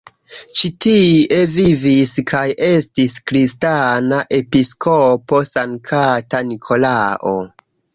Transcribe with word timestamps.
Ĉi-tie 0.59 1.37
vivis 1.57 2.15
kaj 2.33 2.41
estis 2.69 3.19
kristana 3.33 4.25
episkopo 4.41 5.47
Sankta 5.55 6.47
Nikolao. 6.53 7.41